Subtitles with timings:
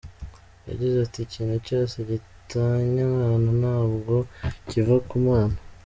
[0.69, 4.15] Yagize ati: “Ikintu cyose gitanya abantu ntabwo
[4.67, 5.57] kiva ku Mana.